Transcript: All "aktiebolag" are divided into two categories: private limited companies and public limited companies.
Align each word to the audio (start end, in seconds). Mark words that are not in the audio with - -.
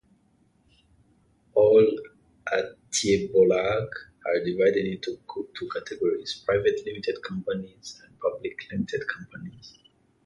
All 1.53 1.87
"aktiebolag" 2.47 3.87
are 4.25 4.43
divided 4.43 4.87
into 4.87 5.19
two 5.55 5.69
categories: 5.71 6.41
private 6.43 6.83
limited 6.87 7.21
companies 7.21 8.01
and 8.03 8.19
public 8.19 8.55
limited 8.71 9.03
companies. 9.07 9.77